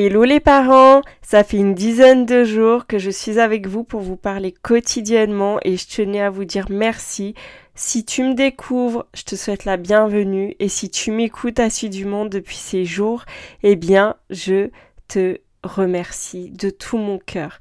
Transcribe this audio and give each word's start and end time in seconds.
Hello 0.00 0.22
les 0.22 0.38
parents, 0.38 1.02
ça 1.22 1.42
fait 1.42 1.56
une 1.56 1.74
dizaine 1.74 2.24
de 2.24 2.44
jours 2.44 2.86
que 2.86 3.00
je 3.00 3.10
suis 3.10 3.40
avec 3.40 3.66
vous 3.66 3.82
pour 3.82 4.00
vous 4.00 4.14
parler 4.14 4.52
quotidiennement 4.52 5.58
et 5.64 5.76
je 5.76 5.88
tenais 5.88 6.20
à 6.20 6.30
vous 6.30 6.44
dire 6.44 6.66
merci. 6.70 7.34
Si 7.74 8.04
tu 8.04 8.22
me 8.22 8.34
découvres, 8.34 9.06
je 9.12 9.24
te 9.24 9.34
souhaite 9.34 9.64
la 9.64 9.76
bienvenue 9.76 10.54
et 10.60 10.68
si 10.68 10.88
tu 10.88 11.10
m'écoutes 11.10 11.58
assidûment 11.58 12.26
depuis 12.26 12.54
ces 12.54 12.84
jours, 12.84 13.24
eh 13.64 13.74
bien 13.74 14.14
je 14.30 14.70
te 15.08 15.38
remercie 15.64 16.50
de 16.50 16.70
tout 16.70 16.98
mon 16.98 17.18
cœur. 17.18 17.58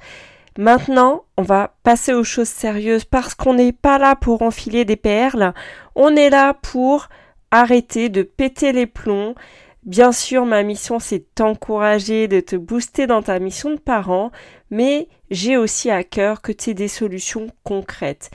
Maintenant, 0.59 1.23
on 1.38 1.41
va 1.41 1.73
passer 1.81 2.13
aux 2.13 2.23
choses 2.23 2.49
sérieuses 2.49 3.05
parce 3.05 3.33
qu'on 3.33 3.55
n'est 3.55 3.72
pas 3.73 3.97
là 3.97 4.16
pour 4.16 4.44
enfiler 4.44 4.85
des 4.85 4.95
perles, 4.95 5.55
on 5.95 6.16
est 6.16 6.29
là 6.29 6.53
pour 6.53 7.09
arrêter 7.49 8.09
de 8.09 8.22
péter 8.22 8.73
les 8.73 8.85
plombs 8.85 9.33
Bien 9.88 10.11
sûr, 10.11 10.45
ma 10.45 10.63
mission, 10.63 10.99
c'est 10.99 11.19
de 11.19 11.27
t'encourager, 11.33 12.27
de 12.27 12.41
te 12.41 12.57
booster 12.57 13.07
dans 13.07 13.21
ta 13.21 13.39
mission 13.39 13.71
de 13.71 13.80
parent, 13.80 14.31
mais 14.69 15.07
j'ai 15.31 15.55
aussi 15.55 15.89
à 15.89 16.03
cœur 16.03 16.41
que 16.41 16.52
tu 16.52 16.71
aies 16.71 16.73
des 16.73 16.89
solutions 16.89 17.47
concrètes. 17.63 18.29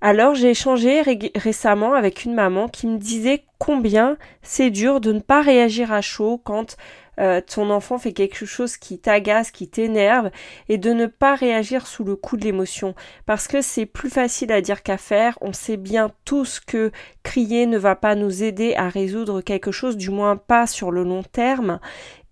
Alors 0.00 0.36
j'ai 0.36 0.50
échangé 0.50 1.02
récemment 1.34 1.94
avec 1.94 2.24
une 2.24 2.34
maman 2.34 2.68
qui 2.68 2.86
me 2.86 2.98
disait 2.98 3.44
combien 3.58 4.16
c'est 4.42 4.70
dur 4.70 5.00
de 5.00 5.12
ne 5.12 5.18
pas 5.18 5.42
réagir 5.42 5.92
à 5.92 6.02
chaud 6.02 6.40
quand 6.42 6.76
euh, 7.20 7.40
ton 7.40 7.70
enfant 7.70 7.98
fait 7.98 8.12
quelque 8.12 8.46
chose 8.46 8.76
qui 8.76 8.98
t'agace, 8.98 9.50
qui 9.50 9.68
t'énerve, 9.68 10.30
et 10.68 10.78
de 10.78 10.92
ne 10.92 11.06
pas 11.06 11.34
réagir 11.34 11.86
sous 11.86 12.04
le 12.04 12.16
coup 12.16 12.36
de 12.36 12.44
l'émotion. 12.44 12.94
Parce 13.26 13.48
que 13.48 13.60
c'est 13.60 13.86
plus 13.86 14.10
facile 14.10 14.52
à 14.52 14.60
dire 14.60 14.82
qu'à 14.82 14.98
faire. 14.98 15.38
On 15.40 15.52
sait 15.52 15.76
bien 15.76 16.10
tous 16.24 16.60
que 16.60 16.90
crier 17.22 17.66
ne 17.66 17.78
va 17.78 17.96
pas 17.96 18.14
nous 18.14 18.42
aider 18.42 18.74
à 18.74 18.88
résoudre 18.88 19.40
quelque 19.40 19.72
chose, 19.72 19.96
du 19.96 20.10
moins 20.10 20.36
pas 20.36 20.66
sur 20.66 20.90
le 20.90 21.04
long 21.04 21.22
terme. 21.22 21.80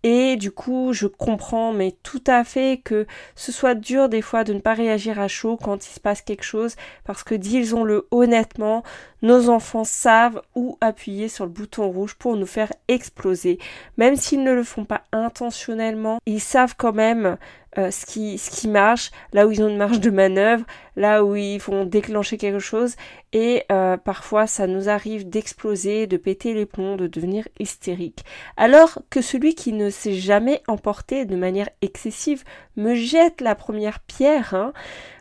Et 0.03 0.37
du 0.37 0.51
coup, 0.51 0.93
je 0.93 1.07
comprends, 1.07 1.73
mais 1.73 1.95
tout 2.03 2.23
à 2.27 2.43
fait 2.43 2.81
que 2.83 3.07
ce 3.35 3.53
soit 3.53 3.75
dur 3.75 4.09
des 4.09 4.23
fois 4.23 4.45
de 4.45 4.55
ne 4.55 4.61
pas 4.61 4.73
réagir 4.73 5.21
à 5.21 5.29
chaud 5.29 5.59
quand 5.63 5.87
il 5.87 5.91
se 5.91 6.01
passe 6.01 6.23
quelque 6.23 6.43
chose, 6.43 6.77
parce 7.05 7.23
que 7.23 7.35
disons-le 7.35 8.07
honnêtement, 8.11 8.83
nos 9.21 9.51
enfants 9.51 9.85
savent 9.85 10.41
où 10.55 10.79
appuyer 10.81 11.29
sur 11.29 11.45
le 11.45 11.51
bouton 11.51 11.91
rouge 11.91 12.15
pour 12.15 12.37
nous 12.37 12.47
faire 12.47 12.73
exploser. 12.89 13.59
Même 13.99 14.17
s'ils 14.17 14.43
ne 14.43 14.55
le 14.55 14.65
font 14.65 14.87
pas 14.87 15.03
intentionnellement, 15.13 16.19
ils 16.25 16.41
savent 16.41 16.75
quand 16.79 16.95
même 16.95 17.37
euh, 17.79 17.91
ce, 17.91 18.05
qui, 18.05 18.37
ce 18.37 18.51
qui 18.51 18.67
marche, 18.67 19.11
là 19.33 19.47
où 19.47 19.53
ils 19.53 19.63
ont 19.63 19.69
une 19.69 19.77
marge 19.77 20.01
de 20.01 20.11
manœuvre, 20.11 20.65
là 20.97 21.25
où 21.25 21.37
ils 21.37 21.59
vont 21.59 21.85
déclencher 21.85 22.37
quelque 22.37 22.59
chose. 22.59 22.97
Et 23.33 23.63
euh, 23.71 23.97
parfois, 23.97 24.47
ça 24.47 24.67
nous 24.67 24.89
arrive 24.89 25.29
d'exploser, 25.29 26.07
de 26.07 26.17
péter 26.17 26.53
les 26.53 26.67
plombs, 26.67 26.97
de 26.97 27.07
devenir 27.07 27.47
hystérique. 27.61 28.25
Alors 28.57 28.99
que 29.09 29.21
celui 29.21 29.55
qui 29.55 29.73
ne 29.73 29.89
s'est 29.89 30.15
jamais 30.15 30.63
emporté 30.67 31.25
de 31.25 31.37
manière 31.37 31.69
excessive 31.81 32.43
me 32.77 32.95
jette 32.95 33.41
la 33.41 33.55
première 33.55 34.01
pierre, 34.01 34.55
hein, 34.55 34.73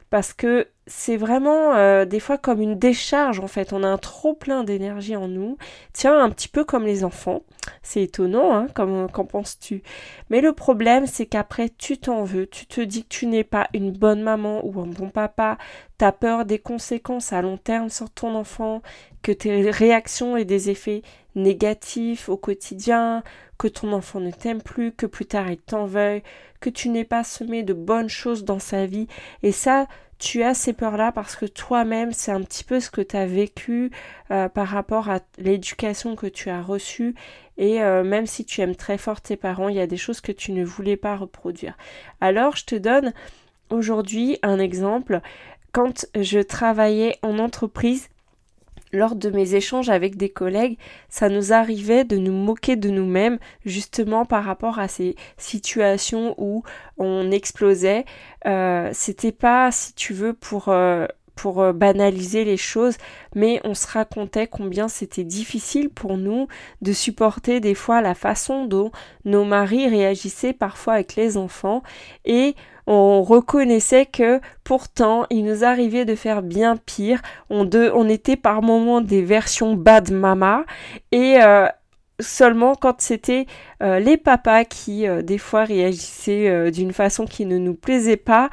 parce 0.10 0.34
que 0.34 0.68
c'est 0.88 1.18
vraiment 1.18 1.76
euh, 1.76 2.06
des 2.06 2.20
fois 2.20 2.38
comme 2.40 2.62
une 2.62 2.78
décharge 2.80 3.40
en 3.40 3.48
fait. 3.48 3.74
On 3.74 3.84
a 3.84 3.88
un 3.88 3.98
trop 3.98 4.34
plein 4.34 4.64
d'énergie 4.64 5.16
en 5.16 5.28
nous. 5.28 5.58
Tiens, 5.94 6.20
un 6.20 6.30
petit 6.32 6.48
peu 6.48 6.64
comme 6.64 6.86
les 6.86 7.04
enfants. 7.04 7.44
C'est 7.84 8.02
étonnant, 8.02 8.56
hein, 8.56 8.68
qu'en 8.74 9.26
penses-tu? 9.26 9.84
Mais 10.30 10.42
le 10.42 10.54
problème, 10.54 11.06
c'est 11.06 11.28
qu'après, 11.28 11.70
tu 11.70 12.00
t'en 12.00 12.24
veux. 12.24 12.48
Tu 12.48 12.66
te 12.66 12.82
dis 12.82 13.04
que 13.04 13.10
tu 13.10 13.28
n'es 13.28 13.44
pas 13.44 13.68
une 13.74 13.92
bonne 13.92 14.24
maman 14.24 14.66
ou 14.66 14.80
un 14.82 14.88
bon 14.88 15.10
papa. 15.10 15.58
T'as 16.00 16.12
peur 16.12 16.46
des 16.46 16.58
conséquences 16.58 17.32
à 17.34 17.42
long 17.42 17.58
terme 17.58 17.90
sur 17.90 18.10
ton 18.10 18.34
enfant, 18.34 18.82
que 19.22 19.32
tes 19.32 19.70
réactions 19.70 20.38
aient 20.38 20.46
des 20.46 20.70
effets 20.70 21.04
négatifs 21.44 22.30
au 22.30 22.38
quotidien, 22.38 23.24
que 23.58 23.68
ton 23.68 23.92
enfant 23.94 24.20
ne 24.20 24.32
t'aime 24.32 24.62
plus, 24.62 24.92
que 24.92 25.06
plus 25.06 25.26
tard 25.26 25.50
il 25.50 25.58
t'en 25.58 25.86
veuille, 25.86 26.24
que 26.60 26.70
tu 26.70 26.90
n'aies 26.90 27.04
pas 27.04 27.24
semé 27.24 27.64
de 27.64 27.74
bonnes 27.74 28.10
choses 28.10 28.46
dans 28.46 28.60
sa 28.60 28.86
vie. 28.86 29.08
Et 29.44 29.52
ça, 29.52 29.88
tu 30.20 30.44
as 30.44 30.54
ces 30.54 30.74
peurs-là 30.74 31.12
parce 31.12 31.36
que 31.36 31.46
toi-même, 31.46 32.12
c'est 32.12 32.32
un 32.32 32.42
petit 32.42 32.64
peu 32.64 32.80
ce 32.80 32.92
que 32.92 33.02
tu 33.02 33.16
as 33.16 33.26
vécu 33.26 33.92
euh, 34.32 34.50
par 34.50 34.68
rapport 34.68 35.10
à 35.10 35.20
l'éducation 35.38 36.16
que 36.16 36.28
tu 36.28 36.50
as 36.50 36.62
reçue. 36.62 37.16
Et 37.58 37.82
euh, 37.82 38.04
même 38.04 38.26
si 38.26 38.46
tu 38.46 38.62
aimes 38.62 38.76
très 38.76 38.98
fort 38.98 39.22
tes 39.22 39.38
parents, 39.38 39.70
il 39.70 39.76
y 39.76 39.82
a 39.82 39.88
des 39.88 39.98
choses 39.98 40.22
que 40.22 40.32
tu 40.32 40.52
ne 40.52 40.64
voulais 40.64 40.98
pas 40.98 41.16
reproduire. 41.16 41.78
Alors, 42.22 42.56
je 42.56 42.66
te 42.66 42.76
donne 42.76 43.14
aujourd'hui 43.70 44.38
un 44.44 44.60
exemple. 44.60 45.22
Quand 45.72 46.06
je 46.16 46.40
travaillais 46.40 47.18
en 47.22 47.40
entreprise, 47.40 48.10
lors 48.92 49.16
de 49.16 49.30
mes 49.30 49.56
échanges 49.56 49.90
avec 49.90 50.18
des 50.18 50.30
collègues, 50.30 50.78
ça 51.10 51.30
nous 51.30 51.54
arrivait 51.54 52.04
de 52.04 52.18
nous 52.18 52.34
moquer 52.34 52.76
de 52.76 52.90
nous-mêmes 52.90 53.40
justement 53.66 54.26
par 54.26 54.44
rapport 54.44 54.80
à 54.80 54.88
ces 54.88 55.16
situations 55.38 56.36
où 56.38 56.64
on 56.98 57.32
explosait. 57.32 58.06
Euh, 58.46 58.90
C'était 58.94 59.32
pas, 59.32 59.72
si 59.72 59.94
tu 59.94 60.14
veux, 60.14 60.34
pour 60.34 60.70
euh, 60.70 61.06
pour 61.40 61.62
euh, 61.62 61.72
banaliser 61.72 62.44
les 62.44 62.58
choses, 62.58 62.98
mais 63.34 63.62
on 63.64 63.74
se 63.74 63.88
racontait 63.88 64.48
combien 64.48 64.90
c'était 64.90 65.24
difficile 65.24 65.90
pour 65.90 66.18
nous 66.18 66.48
de 66.82 66.92
supporter 66.92 67.62
des 67.62 67.76
fois 67.76 68.02
la 68.02 68.14
façon 68.14 68.66
dont 68.66 68.92
nos 69.24 69.46
maris 69.46 69.88
réagissaient 69.88 70.52
parfois 70.52 70.96
avec 70.96 71.16
les 71.16 71.38
enfants 71.38 71.82
et 72.26 72.56
on 72.90 73.22
reconnaissait 73.22 74.08
que 74.08 74.42
pourtant 74.64 75.26
il 75.30 75.46
nous 75.46 75.64
arrivait 75.64 76.06
de 76.06 76.16
faire 76.16 76.42
bien 76.42 76.76
pire. 76.76 77.22
On, 77.50 78.10
était 78.10 78.36
par 78.36 78.62
moments 78.64 79.00
des 79.00 79.22
versions 79.22 79.76
bad 79.76 80.12
mama 80.12 80.66
et 81.12 81.38
euh, 81.42 81.68
seulement 82.20 82.74
quand 82.74 83.00
c'était 83.00 83.46
euh, 83.84 84.00
les 84.00 84.18
papas 84.18 84.66
qui 84.66 85.06
des 85.24 85.38
fois 85.38 85.66
réagissaient 85.66 86.72
d'une 86.72 86.92
façon 86.92 87.26
qui 87.26 87.46
ne 87.46 87.60
nous 87.60 87.76
plaisait 87.76 88.18
pas, 88.18 88.50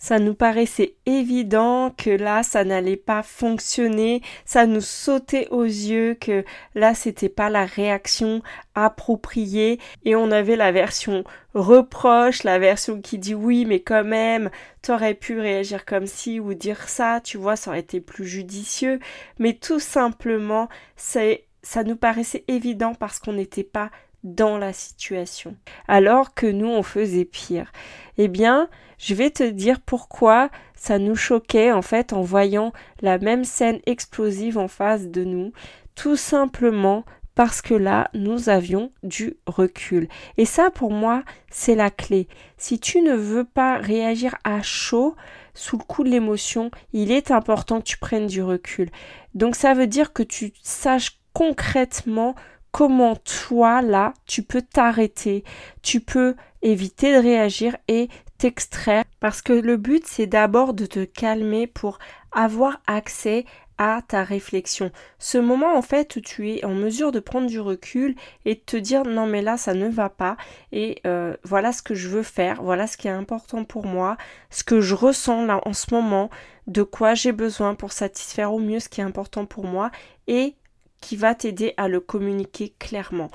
ça 0.00 0.18
nous 0.18 0.34
paraissait 0.34 0.96
évident 1.06 1.94
que 1.96 2.10
là 2.10 2.42
ça 2.42 2.64
n'allait 2.64 2.96
pas 2.96 3.22
fonctionner, 3.22 4.22
ça 4.44 4.66
nous 4.66 4.80
sautait 4.80 5.46
aux 5.50 5.62
yeux 5.62 6.14
que 6.14 6.44
là 6.74 6.94
c'était 6.94 7.28
pas 7.28 7.50
la 7.50 7.66
réaction 7.66 8.42
appropriée. 8.74 9.78
Et 10.04 10.16
on 10.16 10.30
avait 10.32 10.56
la 10.56 10.72
version 10.72 11.22
reproche, 11.54 12.42
la 12.42 12.58
version 12.58 13.00
qui 13.00 13.18
dit 13.18 13.34
oui 13.34 13.66
mais 13.66 13.80
quand 13.80 14.04
même 14.04 14.50
t'aurais 14.82 15.14
pu 15.14 15.38
réagir 15.38 15.84
comme 15.84 16.06
ci 16.06 16.40
ou 16.40 16.54
dire 16.54 16.88
ça, 16.88 17.20
tu 17.22 17.36
vois 17.36 17.56
ça 17.56 17.70
aurait 17.70 17.80
été 17.80 18.00
plus 18.00 18.26
judicieux, 18.26 18.98
mais 19.38 19.52
tout 19.52 19.80
simplement 19.80 20.68
c'est 20.96 21.44
ça 21.62 21.84
nous 21.84 21.96
paraissait 21.96 22.44
évident 22.48 22.94
parce 22.94 23.18
qu'on 23.18 23.34
n'était 23.34 23.64
pas 23.64 23.90
dans 24.24 24.58
la 24.58 24.72
situation, 24.72 25.56
alors 25.88 26.34
que 26.34 26.46
nous 26.46 26.68
on 26.68 26.82
faisait 26.82 27.24
pire. 27.24 27.72
Eh 28.18 28.28
bien, 28.28 28.68
je 28.98 29.14
vais 29.14 29.30
te 29.30 29.42
dire 29.42 29.80
pourquoi 29.80 30.50
ça 30.74 30.98
nous 30.98 31.16
choquait 31.16 31.72
en 31.72 31.82
fait 31.82 32.12
en 32.12 32.20
voyant 32.20 32.72
la 33.00 33.18
même 33.18 33.44
scène 33.44 33.80
explosive 33.86 34.58
en 34.58 34.68
face 34.68 35.08
de 35.08 35.24
nous, 35.24 35.52
tout 35.94 36.16
simplement 36.16 37.04
parce 37.34 37.62
que 37.62 37.74
là, 37.74 38.10
nous 38.12 38.50
avions 38.50 38.92
du 39.02 39.38
recul. 39.46 40.08
Et 40.36 40.44
ça, 40.44 40.70
pour 40.70 40.90
moi, 40.90 41.22
c'est 41.50 41.74
la 41.74 41.90
clé. 41.90 42.28
Si 42.58 42.78
tu 42.78 43.00
ne 43.00 43.14
veux 43.14 43.44
pas 43.44 43.78
réagir 43.78 44.34
à 44.44 44.60
chaud, 44.60 45.14
sous 45.54 45.78
le 45.78 45.84
coup 45.84 46.04
de 46.04 46.10
l'émotion, 46.10 46.70
il 46.92 47.10
est 47.10 47.30
important 47.30 47.78
que 47.80 47.86
tu 47.86 47.98
prennes 47.98 48.26
du 48.26 48.42
recul. 48.42 48.90
Donc 49.34 49.56
ça 49.56 49.74
veut 49.74 49.86
dire 49.86 50.12
que 50.12 50.22
tu 50.22 50.52
saches 50.62 51.20
concrètement 51.32 52.34
comment 52.72 53.16
toi, 53.16 53.82
là, 53.82 54.14
tu 54.26 54.42
peux 54.42 54.62
t'arrêter, 54.62 55.44
tu 55.82 56.00
peux 56.00 56.34
éviter 56.62 57.14
de 57.14 57.18
réagir 57.18 57.76
et 57.88 58.08
t'extraire 58.38 59.04
parce 59.20 59.42
que 59.42 59.52
le 59.52 59.76
but 59.76 60.06
c'est 60.06 60.26
d'abord 60.26 60.72
de 60.72 60.86
te 60.86 61.04
calmer 61.04 61.66
pour 61.66 61.98
avoir 62.32 62.80
accès 62.86 63.44
à 63.76 64.02
ta 64.06 64.24
réflexion. 64.24 64.90
Ce 65.18 65.38
moment 65.38 65.74
en 65.74 65.82
fait 65.82 66.16
où 66.16 66.20
tu 66.20 66.50
es 66.50 66.64
en 66.64 66.74
mesure 66.74 67.12
de 67.12 67.20
prendre 67.20 67.46
du 67.46 67.60
recul 67.60 68.14
et 68.44 68.54
de 68.54 68.60
te 68.60 68.76
dire 68.76 69.04
non 69.04 69.26
mais 69.26 69.42
là 69.42 69.56
ça 69.56 69.74
ne 69.74 69.88
va 69.88 70.10
pas 70.10 70.36
et 70.70 71.00
euh, 71.06 71.34
voilà 71.44 71.72
ce 71.72 71.82
que 71.82 71.94
je 71.94 72.08
veux 72.08 72.22
faire, 72.22 72.62
voilà 72.62 72.86
ce 72.86 72.96
qui 72.96 73.08
est 73.08 73.10
important 73.10 73.64
pour 73.64 73.86
moi, 73.86 74.16
ce 74.50 74.64
que 74.64 74.80
je 74.80 74.94
ressens 74.94 75.44
là 75.46 75.60
en 75.66 75.72
ce 75.72 75.94
moment, 75.94 76.30
de 76.66 76.82
quoi 76.82 77.14
j'ai 77.14 77.32
besoin 77.32 77.74
pour 77.74 77.92
satisfaire 77.92 78.52
au 78.52 78.58
mieux 78.58 78.80
ce 78.80 78.88
qui 78.88 79.00
est 79.00 79.04
important 79.04 79.46
pour 79.46 79.64
moi 79.64 79.90
et 80.28 80.54
qui 81.00 81.16
va 81.16 81.34
t'aider 81.34 81.74
à 81.76 81.88
le 81.88 82.00
communiquer 82.00 82.74
clairement. 82.78 83.30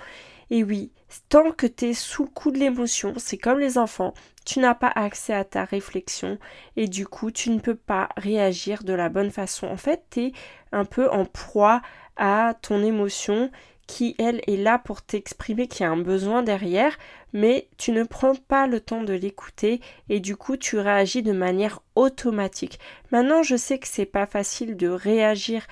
Et 0.50 0.63
oui, 0.63 0.91
tant 1.29 1.51
que 1.51 1.67
tu 1.67 1.85
es 1.85 1.94
sous 1.94 2.23
le 2.23 2.29
coup 2.29 2.51
de 2.51 2.59
l'émotion, 2.59 3.13
c'est 3.17 3.38
comme 3.38 3.59
les 3.59 3.77
enfants, 3.77 4.13
tu 4.45 4.59
n'as 4.59 4.75
pas 4.75 4.91
accès 4.94 5.33
à 5.33 5.44
ta 5.44 5.65
réflexion 5.65 6.38
et 6.75 6.88
du 6.88 7.07
coup 7.07 7.31
tu 7.31 7.50
ne 7.50 7.59
peux 7.59 7.75
pas 7.75 8.09
réagir 8.15 8.83
de 8.83 8.94
la 8.94 9.09
bonne 9.09 9.31
façon. 9.31 9.67
En 9.67 9.77
fait, 9.77 10.03
tu 10.12 10.21
es 10.21 10.31
un 10.71 10.85
peu 10.85 11.09
en 11.09 11.25
proie 11.25 11.81
à 12.15 12.53
ton 12.62 12.83
émotion 12.83 13.51
qui, 13.88 14.15
elle, 14.17 14.41
est 14.47 14.57
là 14.57 14.79
pour 14.79 15.01
t'exprimer 15.03 15.67
qu'il 15.67 15.83
y 15.83 15.88
a 15.88 15.91
un 15.91 15.97
besoin 15.97 16.41
derrière, 16.41 16.97
mais 17.33 17.67
tu 17.77 17.91
ne 17.91 18.03
prends 18.03 18.35
pas 18.35 18.65
le 18.67 18.79
temps 18.79 19.03
de 19.03 19.13
l'écouter 19.13 19.79
et 20.09 20.19
du 20.19 20.35
coup 20.35 20.57
tu 20.57 20.79
réagis 20.79 21.21
de 21.21 21.33
manière 21.33 21.81
automatique. 21.95 22.79
Maintenant, 23.12 23.44
je 23.44 23.56
sais 23.56 23.77
que 23.77 23.88
c'est 23.88 24.06
pas 24.06 24.25
facile 24.25 24.75
de 24.75 24.88
réagir 24.88 25.67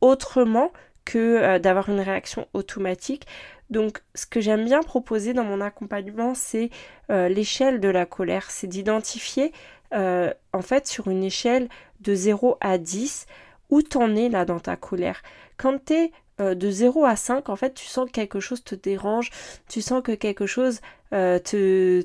autrement 0.00 0.72
que 1.04 1.18
euh, 1.18 1.58
d'avoir 1.58 1.88
une 1.88 2.00
réaction 2.00 2.46
automatique. 2.52 3.26
Donc, 3.70 4.02
ce 4.14 4.26
que 4.26 4.40
j'aime 4.40 4.64
bien 4.64 4.82
proposer 4.82 5.32
dans 5.32 5.44
mon 5.44 5.60
accompagnement, 5.60 6.34
c'est 6.34 6.70
euh, 7.10 7.28
l'échelle 7.28 7.80
de 7.80 7.88
la 7.88 8.04
colère. 8.04 8.50
C'est 8.50 8.66
d'identifier, 8.66 9.52
euh, 9.94 10.32
en 10.52 10.60
fait, 10.60 10.88
sur 10.88 11.08
une 11.08 11.22
échelle 11.22 11.68
de 12.00 12.14
0 12.14 12.58
à 12.60 12.78
10, 12.78 13.26
où 13.70 13.82
t'en 13.82 14.16
es 14.16 14.28
là 14.28 14.44
dans 14.44 14.58
ta 14.58 14.74
colère. 14.74 15.22
Quand 15.56 15.84
tu 15.84 15.94
es 15.94 16.12
euh, 16.40 16.56
de 16.56 16.68
0 16.68 17.04
à 17.04 17.14
5, 17.14 17.48
en 17.48 17.56
fait, 17.56 17.74
tu 17.74 17.86
sens 17.86 18.06
que 18.06 18.12
quelque 18.12 18.40
chose 18.40 18.64
te 18.64 18.74
dérange, 18.74 19.30
tu 19.68 19.80
sens 19.80 20.02
que 20.02 20.12
quelque 20.12 20.46
chose 20.46 20.80
te, 21.10 22.02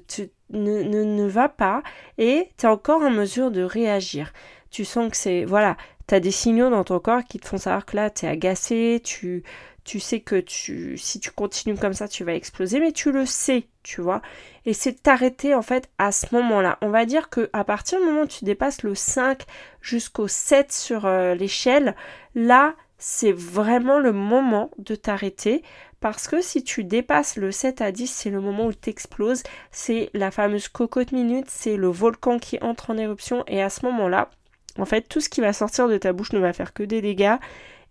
ne, 0.50 0.83
ne, 0.83 1.27
va 1.27 1.48
pas 1.48 1.83
et 2.18 2.50
tu 2.57 2.65
es 2.65 2.69
encore 2.69 3.01
en 3.01 3.12
mesure 3.12 3.51
de 3.51 3.62
réagir. 3.62 4.33
Tu 4.71 4.83
sens 4.83 5.09
que 5.09 5.18
c'est. 5.18 5.45
Voilà, 5.45 5.77
tu 6.07 6.16
as 6.16 6.19
des 6.19 6.31
signaux 6.31 6.69
dans 6.69 6.84
ton 6.84 7.00
corps 7.00 7.24
qui 7.24 7.40
te 7.40 7.48
font 7.48 7.57
savoir 7.57 7.86
que 7.86 7.96
là, 7.96 8.10
tu 8.10 8.25
es 8.25 8.30
agacé, 8.30 9.02
tu, 9.04 9.44
tu 9.84 10.00
sais 10.00 10.19
que 10.19 10.40
tu, 10.40 10.98
si 10.98 11.19
tu 11.19 11.31
continues 11.31 11.78
comme 11.78 11.94
ça, 11.94 12.07
tu 12.07 12.24
vas 12.24 12.34
exploser, 12.34 12.80
mais 12.80 12.92
tu 12.92 13.12
le 13.12 13.25
sais, 13.25 13.68
tu 13.84 14.02
vois. 14.02 14.22
Et 14.66 14.74
c'est 14.74 15.02
t'arrêter 15.02 15.54
en 15.54 15.62
fait 15.62 15.90
à 15.98 16.12
ce 16.12 16.34
moment-là. 16.34 16.78
On 16.81 16.90
va 16.90 17.06
dire 17.06 17.30
que 17.30 17.50
à 17.54 17.63
partir 17.63 18.00
du 18.00 18.06
moment 18.06 18.22
où 18.22 18.28
tu 18.28 18.46
dépasses 18.46 18.84
le 18.84 18.96
5 18.96 19.44
jusqu'au 19.81 20.28
7 20.28 20.72
sur 20.72 21.06
euh, 21.06 21.36
l'échelle, 21.36 21.96
là, 22.34 22.75
c'est 22.98 23.31
vraiment 23.31 24.00
le 24.00 24.12
moment 24.12 24.72
de 24.78 24.96
t'arrêter 24.96 25.62
parce 26.00 26.28
que 26.28 26.42
si 26.42 26.63
tu 26.63 26.84
dépasses 26.84 27.36
le 27.36 27.51
7 27.51 27.81
à 27.81 27.92
10, 27.92 28.08
c'est 28.08 28.30
le 28.30 28.42
moment 28.42 28.68
où 28.68 28.74
tu 28.74 28.90
exploses, 28.90 29.44
c'est 29.72 30.10
la 30.13 30.31
fameuse 30.31 30.68
cocotte 30.68 31.12
minute, 31.12 31.48
c'est 31.50 31.78
le 31.78 31.88
volcan 31.88 32.40
qui 32.40 32.58
entre 32.62 32.92
en 32.92 32.98
éruption 32.98 33.44
et 33.48 33.62
à 33.62 33.69
ce 33.69 33.86
moment-là, 33.86 34.30
en 34.77 34.86
fait, 34.86 35.01
tout 35.01 35.22
ce 35.22 35.30
qui 35.30 35.42
va 35.42 35.54
sortir 35.54 35.88
de 35.88 35.98
ta 35.98 36.13
bouche 36.13 36.33
ne 36.33 36.39
va 36.39 36.54
faire 36.54 36.74
que 36.74 36.83
des 36.83 37.01
dégâts 37.01 37.38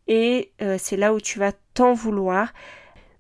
et 0.07 0.53
euh, 0.63 0.77
c'est 0.79 0.97
là 0.97 1.15
où 1.15 1.21
tu 1.21 1.39
vas 1.39 1.53
t'en 1.75 1.95
vouloir. 1.95 2.53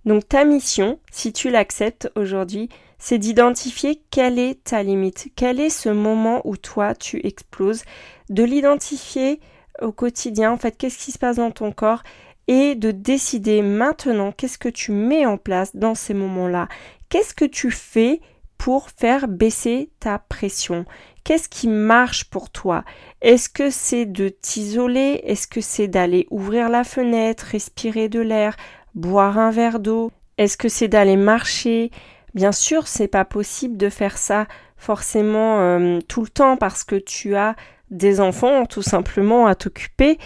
Donc 0.04 0.28
ta 0.28 0.44
mission, 0.44 0.98
si 1.10 1.32
tu 1.32 1.50
l'acceptes 1.50 2.10
aujourd'hui, 2.14 2.68
c'est 2.98 3.18
d'identifier 3.18 4.02
quelle 4.10 4.38
est 4.38 4.64
ta 4.64 4.82
limite, 4.82 5.28
quel 5.34 5.60
est 5.60 5.70
ce 5.70 5.88
moment 5.88 6.42
où 6.44 6.56
toi 6.56 6.94
tu 6.94 7.26
exploses, 7.26 7.84
de 8.28 8.42
l'identifier 8.42 9.40
au 9.80 9.92
quotidien, 9.92 10.52
en 10.52 10.56
fait, 10.56 10.76
qu'est-ce 10.76 10.98
qui 10.98 11.12
se 11.12 11.18
passe 11.18 11.36
dans 11.36 11.50
ton 11.50 11.72
corps? 11.72 12.02
Et 12.46 12.74
de 12.74 12.90
décider 12.90 13.62
maintenant 13.62 14.30
qu'est-ce 14.30 14.58
que 14.58 14.68
tu 14.68 14.92
mets 14.92 15.24
en 15.24 15.38
place 15.38 15.74
dans 15.74 15.94
ces 15.94 16.12
moments-là? 16.12 16.68
Qu'est-ce 17.08 17.34
que 17.34 17.46
tu 17.46 17.70
fais 17.70 18.20
pour 18.58 18.90
faire 18.90 19.28
baisser 19.28 19.90
ta 19.98 20.18
pression? 20.18 20.84
Qu'est-ce 21.24 21.48
qui 21.48 21.68
marche 21.68 22.26
pour 22.26 22.50
toi? 22.50 22.84
Est-ce 23.22 23.48
que 23.48 23.70
c'est 23.70 24.04
de 24.04 24.28
t'isoler? 24.28 25.22
Est-ce 25.24 25.46
que 25.46 25.62
c'est 25.62 25.88
d'aller 25.88 26.26
ouvrir 26.30 26.68
la 26.68 26.84
fenêtre, 26.84 27.46
respirer 27.50 28.10
de 28.10 28.20
l'air, 28.20 28.56
boire 28.94 29.38
un 29.38 29.50
verre 29.50 29.80
d'eau? 29.80 30.12
Est-ce 30.36 30.58
que 30.58 30.68
c'est 30.68 30.88
d'aller 30.88 31.16
marcher? 31.16 31.90
Bien 32.34 32.52
sûr, 32.52 32.88
c'est 32.88 33.08
pas 33.08 33.24
possible 33.24 33.78
de 33.78 33.88
faire 33.88 34.18
ça 34.18 34.46
forcément 34.76 35.60
euh, 35.60 35.98
tout 36.08 36.20
le 36.20 36.28
temps 36.28 36.58
parce 36.58 36.84
que 36.84 36.96
tu 36.96 37.36
as 37.36 37.56
des 37.90 38.20
enfants 38.20 38.66
tout 38.66 38.82
simplement 38.82 39.46
à 39.46 39.54
t'occuper, 39.54 40.18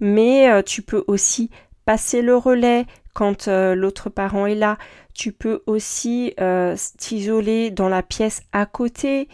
mais 0.00 0.50
euh, 0.50 0.62
tu 0.62 0.80
peux 0.80 1.04
aussi 1.06 1.50
passer 1.84 2.22
le 2.22 2.34
relais 2.34 2.86
quand 3.12 3.48
euh, 3.48 3.74
l'autre 3.74 4.08
parent 4.08 4.46
est 4.46 4.54
là. 4.54 4.78
Tu 5.12 5.32
peux 5.32 5.62
aussi 5.66 6.34
t'isoler 6.98 7.70
dans 7.70 7.88
la 7.88 8.02
pièce 8.02 8.42
à 8.52 8.66
côté 8.66 9.28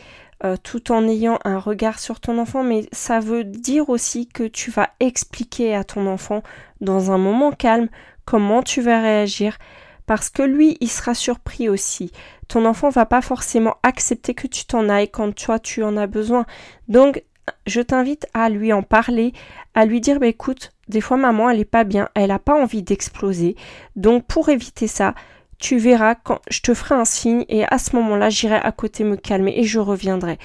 tout 0.62 0.91
en 0.91 1.06
ayant 1.06 1.39
un 1.44 1.59
regard 1.59 1.99
sur 1.99 2.21
ton 2.21 2.39
enfant, 2.39 2.65
mais 2.65 2.89
ça 2.93 3.21
veut 3.21 3.44
dire 3.44 3.89
aussi 3.89 4.27
que 4.27 4.44
tu 4.44 4.71
vas 4.71 4.91
expliquer 5.00 5.75
à 5.75 5.85
ton 5.85 6.06
enfant 6.06 6.43
dans 6.81 7.11
un 7.12 7.19
moment 7.19 7.53
calme 7.53 7.89
comment 8.25 8.62
tu 8.62 8.81
vas 8.81 9.00
réagir 9.00 9.59
parce 10.06 10.31
que 10.31 10.43
lui, 10.43 10.77
il 10.81 10.91
sera 10.91 11.15
surpris 11.15 11.69
aussi. 11.69 12.12
Ton 12.49 12.65
enfant 12.65 12.91
va 12.91 13.06
pas 13.06 13.23
forcément 13.23 13.77
accepter 13.83 14.35
que 14.35 14.47
tu 14.47 14.65
t'en 14.65 14.89
ailles 14.89 15.11
quand 15.11 15.35
toi 15.35 15.59
tu 15.59 15.83
en 15.83 15.97
as 15.97 16.06
besoin. 16.06 16.45
Donc 16.88 17.23
je 17.67 17.81
t'invite 17.81 18.27
à 18.35 18.49
lui 18.49 18.73
en 18.73 18.83
parler, 18.83 19.33
à 19.75 19.87
lui 19.87 20.00
dire 20.00 20.21
bah, 20.21 20.27
écoute, 20.27 20.73
des 20.88 21.00
fois 21.00 21.17
maman 21.17 21.50
elle 21.50 21.61
est 21.61 21.65
pas 21.65 21.85
bien, 21.85 22.09
elle 22.15 22.29
n'a 22.29 22.38
pas 22.38 22.61
envie 22.61 22.83
d'exploser. 22.83 23.56
Donc 23.97 24.27
pour 24.27 24.49
éviter 24.49 24.87
ça, 24.87 25.15
tu 25.62 25.79
verras 25.79 26.17
quand 26.17 26.41
je 26.50 26.61
te 26.61 26.75
ferai 26.75 26.97
un 26.97 27.05
signe 27.05 27.44
et 27.49 27.64
à 27.64 27.79
ce 27.79 27.94
moment-là, 27.94 28.31
j'irai 28.31 28.56
à 28.56 28.73
côté 28.73 29.05
me 29.05 29.17
calmer 29.17 29.55
et 29.56 29.62
je 29.62 29.79
reviendrai. 29.79 30.38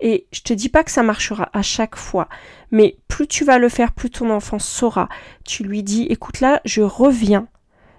Et 0.00 0.26
je 0.32 0.40
te 0.40 0.54
dis 0.54 0.70
pas 0.70 0.82
que 0.82 0.90
ça 0.90 1.02
marchera 1.02 1.50
à 1.52 1.60
chaque 1.60 1.94
fois, 1.94 2.26
mais 2.70 2.96
plus 3.06 3.28
tu 3.28 3.44
vas 3.44 3.58
le 3.58 3.68
faire, 3.68 3.92
plus 3.92 4.08
ton 4.08 4.30
enfant 4.30 4.58
saura. 4.58 5.10
Tu 5.44 5.62
lui 5.62 5.82
dis 5.82 6.04
écoute 6.04 6.40
là, 6.40 6.62
je 6.64 6.80
reviens. 6.80 7.48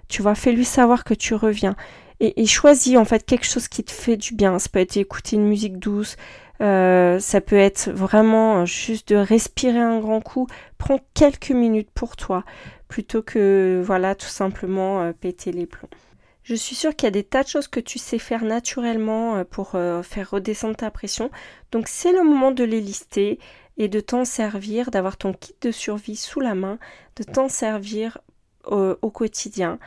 Tu 0.08 0.20
vois, 0.20 0.34
fais-lui 0.34 0.64
savoir 0.64 1.04
que 1.04 1.14
tu 1.14 1.34
reviens. 1.34 1.76
Et, 2.20 2.46
choisis 2.46 2.96
en 2.96 3.04
fait 3.04 3.24
quelque 3.24 3.46
chose 3.46 3.68
qui 3.68 3.84
te 3.84 3.92
fait 3.92 4.16
du 4.16 4.34
bien. 4.34 4.58
Ça 4.58 4.68
peut 4.68 4.80
être 4.80 4.96
écouter 4.96 5.36
une 5.36 5.46
musique 5.46 5.78
douce, 5.78 6.16
euh, 6.60 7.20
ça 7.20 7.40
peut 7.40 7.56
être 7.56 7.90
vraiment 7.90 8.66
juste 8.66 9.10
de 9.10 9.16
respirer 9.16 9.78
un 9.78 10.00
grand 10.00 10.20
coup. 10.20 10.48
Prends 10.78 11.00
quelques 11.14 11.50
minutes 11.50 11.90
pour 11.94 12.16
toi 12.16 12.44
plutôt 12.88 13.22
que 13.22 13.82
voilà 13.84 14.14
tout 14.14 14.26
simplement 14.26 15.02
euh, 15.02 15.12
péter 15.12 15.52
les 15.52 15.66
plombs. 15.66 15.88
Je 16.44 16.54
suis 16.54 16.76
sûre 16.76 16.94
qu'il 16.94 17.06
y 17.06 17.08
a 17.08 17.10
des 17.10 17.24
tas 17.24 17.42
de 17.42 17.48
choses 17.48 17.68
que 17.68 17.80
tu 17.80 17.98
sais 17.98 18.18
faire 18.18 18.44
naturellement 18.44 19.36
euh, 19.36 19.44
pour 19.44 19.70
faire 19.70 20.30
redescendre 20.30 20.76
ta 20.76 20.90
pression. 20.90 21.30
Donc 21.72 21.88
c'est 21.88 22.12
le 22.12 22.22
moment 22.22 22.52
de 22.52 22.64
les 22.64 22.80
lister 22.80 23.38
et 23.76 23.88
de 23.88 23.98
t'en 23.98 24.24
servir, 24.24 24.90
d'avoir 24.92 25.16
ton 25.16 25.32
kit 25.32 25.56
de 25.60 25.72
survie 25.72 26.16
sous 26.16 26.40
la 26.40 26.54
main, 26.54 26.78
de 27.16 27.24
t'en 27.24 27.48
servir 27.48 28.18
au 28.66 29.10
quotidien 29.10 29.78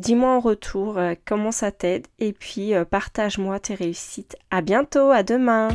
Dis-moi 0.00 0.34
en 0.34 0.40
retour 0.40 0.96
euh, 0.96 1.12
comment 1.26 1.52
ça 1.52 1.72
t'aide 1.72 2.06
et 2.18 2.32
puis 2.32 2.74
euh, 2.74 2.86
partage-moi 2.86 3.60
tes 3.60 3.74
réussites. 3.74 4.34
À 4.50 4.62
bientôt, 4.62 5.10
à 5.10 5.22
demain. 5.22 5.68